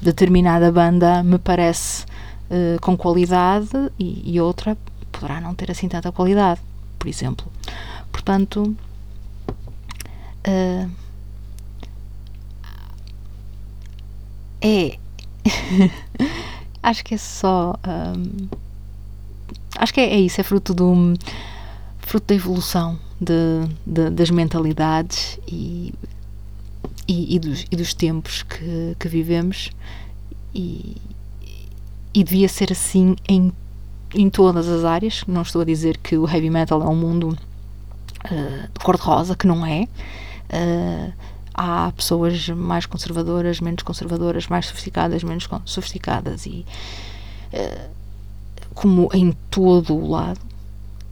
determinada 0.00 0.72
banda 0.72 1.22
me 1.22 1.38
parece 1.38 2.06
uh, 2.54 2.80
com 2.80 2.96
qualidade 2.96 3.90
e, 3.98 4.34
e, 4.34 4.40
outra 4.40 4.78
poderá 5.10 5.40
não 5.40 5.54
ter 5.54 5.70
assim 5.70 5.88
tanta 5.88 6.12
qualidade, 6.12 6.60
por 6.98 7.08
exemplo. 7.08 7.50
Portanto, 8.12 8.76
uh, 10.46 10.90
é. 14.60 14.98
acho 16.82 17.04
que 17.04 17.14
é 17.14 17.18
só. 17.18 17.78
Um, 17.86 18.48
acho 19.76 19.92
que 19.92 20.00
é, 20.00 20.14
é, 20.14 20.20
isso, 20.20 20.40
é 20.40 20.44
fruto 20.44 20.72
do. 20.72 21.14
fruto 21.98 22.26
da 22.28 22.34
evolução 22.34 22.98
de, 23.20 23.68
de 23.86 24.10
das 24.10 24.30
mentalidades 24.30 25.38
e, 25.46 25.92
e, 27.06 27.36
e, 27.36 27.38
dos, 27.38 27.66
e 27.70 27.76
dos 27.76 27.92
tempos 27.92 28.42
que, 28.42 28.96
que 28.98 29.08
vivemos. 29.08 29.70
E, 30.54 30.96
e 32.14 32.22
devia 32.22 32.48
ser 32.48 32.70
assim 32.70 33.16
em, 33.28 33.52
em 34.14 34.30
todas 34.30 34.68
as 34.68 34.84
áreas. 34.84 35.24
Não 35.26 35.42
estou 35.42 35.62
a 35.62 35.64
dizer 35.64 35.98
que 35.98 36.16
o 36.16 36.28
heavy 36.28 36.48
metal 36.48 36.80
é 36.80 36.86
um 36.86 36.94
mundo 36.94 37.36
uh, 38.24 38.62
de 38.72 38.84
cor-de-rosa, 38.84 39.34
que 39.34 39.46
não 39.46 39.66
é. 39.66 39.88
Uh, 40.48 41.12
há 41.52 41.92
pessoas 41.96 42.48
mais 42.48 42.86
conservadoras, 42.86 43.60
menos 43.60 43.82
conservadoras, 43.82 44.46
mais 44.46 44.66
sofisticadas, 44.66 45.24
menos 45.24 45.48
sofisticadas 45.64 46.46
e 46.46 46.64
uh, 47.52 47.90
como 48.74 49.08
em 49.12 49.32
todo 49.50 49.94
o 49.96 50.08
lado. 50.08 50.40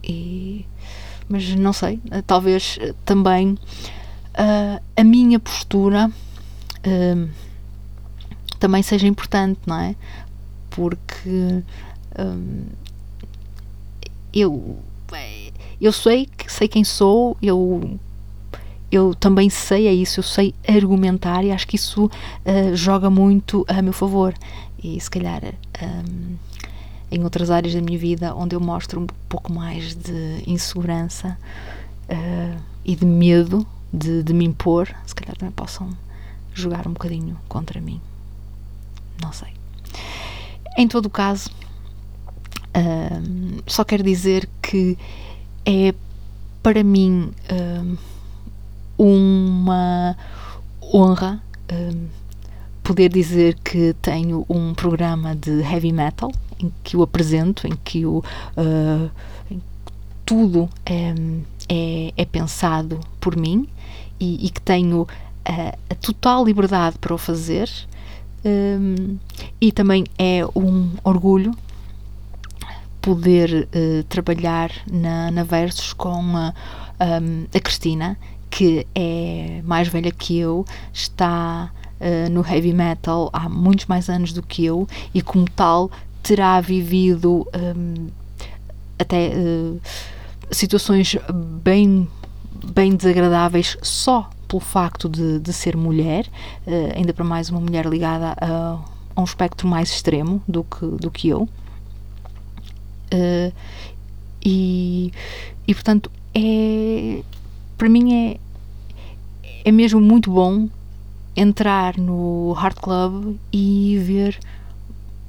E, 0.01 0.65
mas 1.27 1.53
não 1.55 1.71
sei, 1.71 1.99
talvez 2.27 2.77
também 3.05 3.57
a 4.97 5.03
minha 5.03 5.39
postura 5.39 6.11
também 8.59 8.83
seja 8.83 9.07
importante, 9.07 9.59
não 9.65 9.79
é? 9.79 9.95
Porque 10.75 11.63
hum, 12.19 12.65
eu 14.33 14.77
eu 15.79 15.91
sei 15.91 16.25
que 16.25 16.51
sei 16.51 16.67
quem 16.67 16.83
sou, 16.83 17.37
eu 17.41 17.99
eu 18.91 19.15
também 19.15 19.49
sei 19.49 19.87
é 19.87 19.93
isso, 19.93 20.19
eu 20.19 20.23
sei 20.23 20.53
argumentar 20.67 21.43
e 21.43 21.51
acho 21.51 21.67
que 21.67 21.75
isso 21.75 22.05
uh, 22.05 22.75
joga 22.75 23.09
muito 23.09 23.65
a 23.67 23.81
meu 23.81 23.93
favor 23.93 24.33
e 24.83 24.99
se 24.99 25.09
calhar 25.09 25.41
um, 25.81 26.35
em 27.11 27.23
outras 27.23 27.49
áreas 27.49 27.73
da 27.73 27.81
minha 27.81 27.97
vida 27.97 28.35
onde 28.35 28.55
eu 28.55 28.59
mostro 28.59 29.01
um 29.01 29.07
pouco 29.27 29.51
mais 29.51 29.95
de 29.95 30.43
insegurança 30.45 31.37
uh, 32.09 32.61
e 32.85 32.95
de 32.95 33.05
medo 33.05 33.65
de, 33.91 34.23
de 34.23 34.33
me 34.33 34.45
impor, 34.45 34.93
se 35.05 35.13
calhar 35.13 35.35
também 35.37 35.53
possam 35.53 35.89
jogar 36.53 36.87
um 36.87 36.93
bocadinho 36.93 37.37
contra 37.47 37.79
mim. 37.79 38.01
Não 39.21 39.31
sei. 39.31 39.62
Em 40.77 40.87
todo 40.87 41.05
o 41.05 41.09
caso, 41.09 41.49
uh, 42.75 43.63
só 43.67 43.83
quero 43.83 44.03
dizer 44.03 44.49
que 44.61 44.97
é 45.65 45.93
para 46.63 46.83
mim 46.83 47.31
uh, 47.51 47.97
uma 48.97 50.17
honra 50.81 51.41
uh, 51.71 52.07
poder 52.83 53.09
dizer 53.09 53.55
que 53.63 53.95
tenho 54.01 54.45
um 54.49 54.73
programa 54.73 55.35
de 55.35 55.61
heavy 55.61 55.91
metal 55.91 56.31
em 56.59 56.71
que 56.83 56.97
o 56.97 57.03
apresento, 57.03 57.67
em 57.67 57.75
que 57.83 58.05
o, 58.05 58.23
em 59.49 59.61
tudo 60.25 60.69
é, 60.85 61.13
é, 61.69 62.13
é, 62.15 62.25
pensado 62.25 62.99
por 63.19 63.35
mim 63.35 63.67
e, 64.19 64.45
e 64.45 64.49
que 64.49 64.61
tenho 64.61 65.07
a, 65.45 65.75
a 65.89 65.95
total 65.95 66.45
liberdade 66.45 66.97
para 66.99 67.13
o 67.13 67.17
fazer 67.17 67.69
um, 68.45 69.17
e 69.59 69.71
também 69.71 70.05
é 70.17 70.45
um 70.55 70.91
orgulho 71.03 71.55
poder 73.01 73.67
uh, 73.75 74.03
trabalhar 74.03 74.71
na, 74.89 75.29
na 75.29 75.43
Versus 75.43 75.91
com 75.93 76.37
a, 76.37 76.53
um, 77.21 77.45
a 77.53 77.59
Cristina, 77.59 78.17
que 78.49 78.87
é 78.95 79.61
mais 79.63 79.87
velha 79.87 80.11
que 80.11 80.37
eu, 80.37 80.65
está 80.93 81.69
uh, 81.99 82.29
no 82.29 82.45
heavy 82.47 82.73
metal 82.73 83.29
há 83.33 83.49
muitos 83.49 83.85
mais 83.87 84.09
anos 84.09 84.31
do 84.31 84.41
que 84.41 84.63
eu 84.65 84.87
e, 85.13 85.21
como 85.21 85.49
tal, 85.49 85.91
terá 86.21 86.61
vivido 86.61 87.45
um, 87.53 88.07
até 88.97 89.33
uh, 89.35 89.81
situações 90.49 91.17
bem, 91.61 92.07
bem 92.73 92.95
desagradáveis 92.95 93.77
só 93.81 94.29
pelo 94.53 94.59
facto 94.59 95.09
de, 95.09 95.39
de 95.39 95.51
ser 95.51 95.75
mulher, 95.75 96.27
uh, 96.67 96.95
ainda 96.95 97.11
para 97.11 97.25
mais 97.25 97.49
uma 97.49 97.59
mulher 97.59 97.87
ligada 97.87 98.35
a, 98.39 98.79
a, 99.15 99.19
um 99.19 99.23
espectro 99.23 99.67
mais 99.67 99.89
extremo 99.89 100.43
do 100.47 100.63
que, 100.63 100.85
do 100.85 101.09
que 101.09 101.29
eu. 101.29 101.49
Uh, 103.11 103.51
e, 104.45 105.11
e 105.67 105.73
portanto 105.73 106.11
é 106.35 107.23
para 107.77 107.87
mim 107.87 108.13
é 108.13 108.37
é 109.65 109.71
mesmo 109.71 110.01
muito 110.01 110.29
bom 110.29 110.67
entrar 111.35 111.97
no 111.97 112.51
Hard 112.53 112.75
Club 112.75 113.37
e 113.51 113.97
ver 114.03 114.37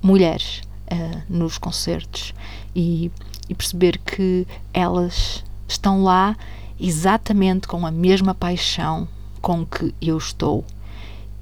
mulheres 0.02 0.60
uh, 0.92 1.22
nos 1.28 1.56
concertos 1.56 2.34
e, 2.74 3.10
e, 3.48 3.54
perceber 3.54 3.98
que 3.98 4.46
elas 4.72 5.44
estão 5.68 6.02
lá 6.02 6.36
exatamente 6.80 7.68
com 7.68 7.86
a 7.86 7.90
mesma 7.90 8.34
paixão 8.34 9.08
com 9.44 9.66
que 9.66 9.94
eu 10.00 10.16
estou. 10.16 10.64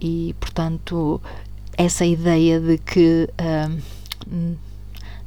E, 0.01 0.35
portanto, 0.41 1.23
essa 1.79 2.05
ideia 2.05 2.61
de 2.61 2.77
que 2.77 3.31
uh, 3.41 4.57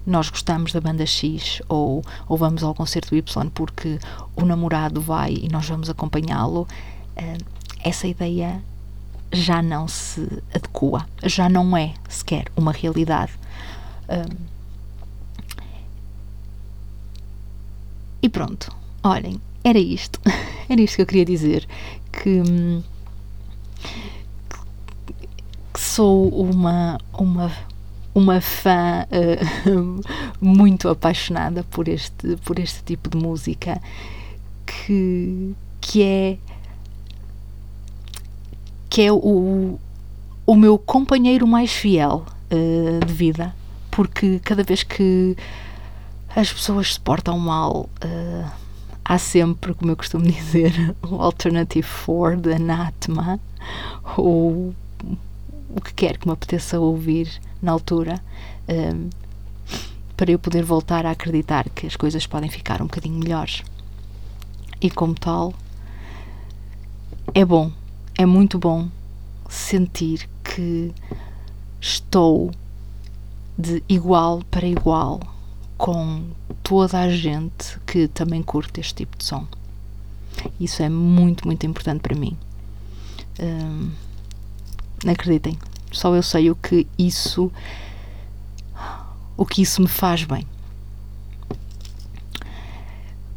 nós 0.06 0.30
gostamos 0.30 0.74
da 0.74 0.82
banda 0.82 1.06
X 1.06 1.62
ou, 1.70 2.04
ou 2.28 2.38
vamos 2.38 2.64
ao 2.64 2.76
concerto 2.76 3.16
Y 3.16 3.50
porque 3.52 3.98
o 4.36 4.44
namorado 4.44 5.00
vai 5.00 5.34
e 5.34 5.48
nós 5.48 5.66
vamos 5.70 5.90
acompanhá-lo, 5.90 6.68
uh, 7.16 7.46
essa 7.82 8.08
ideia 8.08 8.62
já 9.32 9.62
não 9.62 9.88
se 9.88 10.28
adequa, 10.54 11.08
já 11.24 11.48
não 11.48 11.78
é 11.78 11.94
sequer 12.10 12.48
uma 12.58 12.74
realidade. 12.74 13.32
Uh, 14.10 14.36
e 18.22 18.28
pronto, 18.28 18.70
olhem, 19.02 19.40
era 19.64 19.80
isto. 19.80 20.20
Era 20.68 20.82
isto 20.82 20.96
que 20.96 21.02
eu 21.04 21.06
queria 21.06 21.26
dizer. 21.26 21.68
Que, 22.22 22.42
que 25.74 25.80
sou 25.80 26.30
uma, 26.30 26.98
uma, 27.14 27.52
uma 28.14 28.42
fã 28.42 29.06
uh, 29.12 30.02
muito 30.42 30.90
apaixonada 30.90 31.64
por 31.64 31.88
este, 31.88 32.38
por 32.38 32.60
este 32.60 32.84
tipo 32.84 33.10
de 33.10 33.18
música 33.18 33.82
que, 34.66 35.54
que 35.82 36.02
é 36.02 36.38
que 38.90 39.02
é 39.02 39.12
o, 39.12 39.78
o 40.46 40.56
meu 40.56 40.78
companheiro 40.78 41.46
mais 41.46 41.72
fiel 41.72 42.26
uh, 42.50 43.06
de 43.06 43.14
vida. 43.14 43.54
Porque 43.92 44.40
cada 44.40 44.64
vez 44.64 44.84
que 44.84 45.36
as 46.34 46.52
pessoas 46.54 46.94
se 46.94 47.00
portam 47.02 47.38
mal, 47.38 47.90
uh, 48.04 48.52
há 49.06 49.20
sempre, 49.20 49.74
como 49.76 49.92
eu 49.92 49.96
costumo 49.96 50.26
dizer, 50.26 50.96
o 51.04 51.16
Alternative 51.22 51.88
for 51.88 52.38
the 52.40 52.56
Anatma, 52.56 53.40
ou 54.18 54.74
o 55.70 55.82
que 55.82 55.94
quer 55.94 56.18
que 56.18 56.28
me 56.28 56.34
apeteça 56.34 56.80
ouvir 56.80 57.30
na 57.62 57.72
altura, 57.72 58.20
um, 58.68 59.10
para 60.18 60.32
eu 60.32 60.40
poder 60.40 60.64
voltar 60.64 61.06
a 61.06 61.12
acreditar 61.12 61.70
que 61.70 61.86
as 61.86 61.96
coisas 61.96 62.26
podem 62.26 62.50
ficar 62.50 62.82
um 62.82 62.86
bocadinho 62.86 63.20
melhores. 63.20 63.64
E 64.82 64.90
como 64.90 65.14
tal, 65.14 65.54
é 67.34 67.46
bom, 67.46 67.72
é 68.18 68.26
muito 68.26 68.58
bom 68.58 68.88
sentir 69.50 70.28
que 70.44 70.92
estou 71.80 72.52
de 73.58 73.84
igual 73.88 74.42
para 74.50 74.66
igual 74.66 75.20
com 75.78 76.24
toda 76.66 77.00
a 77.00 77.10
gente 77.10 77.80
que 77.86 78.08
também 78.08 78.42
curte 78.42 78.80
este 78.80 78.96
tipo 78.96 79.16
de 79.16 79.24
som. 79.24 79.48
Isso 80.60 80.82
é 80.82 80.90
muito, 80.90 81.46
muito 81.46 81.64
importante 81.64 82.02
para 82.02 82.16
mim. 82.16 82.36
Um, 83.40 83.92
acreditem, 85.08 85.60
só 85.92 86.14
eu 86.16 86.24
sei 86.24 86.50
o 86.50 86.56
que 86.56 86.88
isso 86.98 87.52
o 89.38 89.46
que 89.46 89.62
isso 89.62 89.80
me 89.80 89.88
faz 89.88 90.24
bem. 90.24 90.48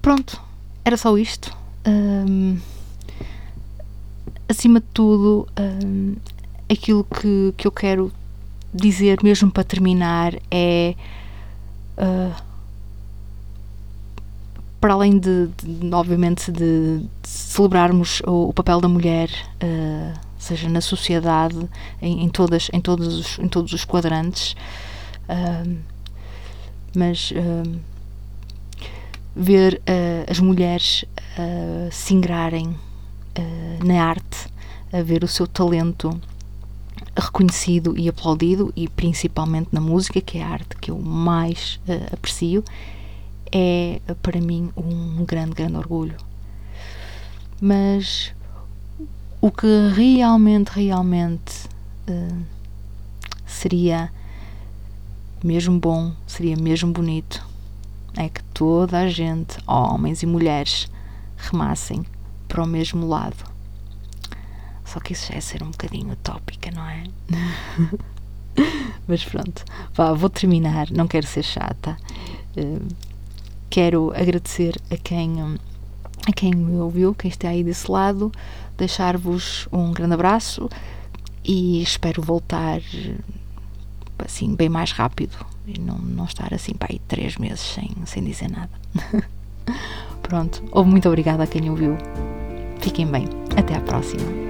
Pronto, 0.00 0.40
era 0.82 0.96
só 0.96 1.16
isto. 1.18 1.54
Um, 1.86 2.58
acima 4.48 4.80
de 4.80 4.86
tudo, 4.94 5.46
um, 5.60 6.16
aquilo 6.72 7.04
que, 7.04 7.52
que 7.58 7.66
eu 7.66 7.72
quero 7.72 8.10
dizer, 8.72 9.22
mesmo 9.22 9.50
para 9.50 9.64
terminar, 9.64 10.34
é. 10.50 10.94
Uh, 11.98 12.47
para 14.80 14.94
além 14.94 15.18
de, 15.18 15.48
de 15.62 15.94
obviamente, 15.94 16.52
de, 16.52 16.98
de, 16.98 17.28
celebrarmos 17.28 18.20
o, 18.26 18.48
o, 18.48 18.52
papel 18.52 18.80
da 18.80 18.88
mulher, 18.88 19.28
uh, 19.62 20.18
seja 20.38 20.68
na 20.68 20.80
sociedade, 20.80 21.58
em, 22.00 22.24
em, 22.24 22.28
todas, 22.28 22.68
em, 22.72 22.80
todos, 22.80 23.06
os, 23.06 23.38
em 23.38 23.48
todos 23.48 23.72
os 23.72 23.84
quadrantes, 23.84 24.54
uh, 25.28 25.76
mas 26.94 27.32
uh, 27.32 27.78
ver 29.34 29.80
as 30.28 30.40
mulheres 30.40 31.04
se 31.92 32.12
ingrarem 32.12 32.74
na 33.84 34.02
arte, 34.04 34.48
a 34.92 35.00
ver 35.00 35.22
o 35.22 35.28
seu 35.28 35.46
talento 35.46 36.20
reconhecido 37.16 37.96
e 37.96 38.08
aplaudido, 38.08 38.72
e 38.74 38.88
principalmente 38.88 39.68
na 39.70 39.80
música, 39.80 40.20
que 40.20 40.38
é 40.38 40.42
a 40.42 40.48
arte 40.48 40.76
que 40.80 40.90
eu 40.90 40.98
mais 40.98 41.78
aprecio, 42.12 42.64
é 43.52 44.00
para 44.22 44.40
mim 44.40 44.70
um 44.76 45.24
grande, 45.24 45.54
grande 45.54 45.76
orgulho. 45.76 46.16
Mas 47.60 48.32
o 49.40 49.50
que 49.50 49.66
realmente, 49.94 50.68
realmente 50.68 51.66
uh, 52.08 52.42
seria 53.46 54.12
mesmo 55.42 55.78
bom, 55.78 56.12
seria 56.26 56.56
mesmo 56.56 56.92
bonito, 56.92 57.46
é 58.16 58.28
que 58.28 58.42
toda 58.54 58.98
a 58.98 59.08
gente, 59.08 59.58
homens 59.66 60.22
e 60.22 60.26
mulheres, 60.26 60.88
remassem 61.36 62.04
para 62.48 62.62
o 62.62 62.66
mesmo 62.66 63.06
lado 63.06 63.58
só 64.88 65.00
que 65.00 65.12
isso 65.12 65.30
já 65.30 65.36
é 65.36 65.40
ser 65.40 65.62
um 65.62 65.70
bocadinho 65.70 66.12
utópica, 66.12 66.70
não 66.70 66.88
é? 66.88 67.04
Mas 69.06 69.22
pronto, 69.22 69.62
vá, 69.92 70.14
vou 70.14 70.30
terminar, 70.30 70.90
não 70.90 71.06
quero 71.06 71.26
ser 71.26 71.42
chata. 71.42 71.96
Uh, 72.56 72.86
quero 73.70 74.12
agradecer 74.14 74.76
a 74.90 74.96
quem, 74.96 75.58
a 76.26 76.32
quem 76.32 76.54
me 76.54 76.78
ouviu, 76.78 77.14
quem 77.14 77.28
está 77.28 77.48
aí 77.48 77.62
desse 77.62 77.90
lado, 77.90 78.32
deixar-vos 78.76 79.68
um 79.72 79.92
grande 79.92 80.14
abraço 80.14 80.68
e 81.44 81.82
espero 81.82 82.22
voltar 82.22 82.80
assim 84.18 84.54
bem 84.54 84.68
mais 84.68 84.92
rápido 84.92 85.36
e 85.66 85.78
não, 85.78 85.98
não 85.98 86.24
estar 86.24 86.52
assim 86.52 86.74
para 86.74 86.92
aí 86.92 87.00
três 87.06 87.36
meses 87.36 87.60
sem, 87.60 87.90
sem 88.04 88.24
dizer 88.24 88.50
nada. 88.50 88.70
Pronto, 90.22 90.62
muito 90.84 91.08
obrigada 91.08 91.42
a 91.42 91.46
quem 91.46 91.70
ouviu. 91.70 91.96
Fiquem 92.80 93.06
bem. 93.06 93.26
Até 93.56 93.74
à 93.74 93.80
próxima. 93.80 94.47